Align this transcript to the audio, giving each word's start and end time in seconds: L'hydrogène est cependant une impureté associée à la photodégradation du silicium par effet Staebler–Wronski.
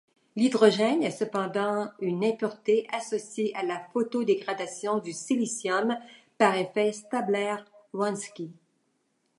L'hydrogène 0.35 1.03
est 1.03 1.11
cependant 1.11 1.91
une 1.99 2.25
impureté 2.25 2.87
associée 2.91 3.55
à 3.55 3.61
la 3.61 3.79
photodégradation 3.93 4.97
du 4.97 5.13
silicium 5.13 5.95
par 6.39 6.55
effet 6.55 6.91
Staebler–Wronski. 6.91 8.51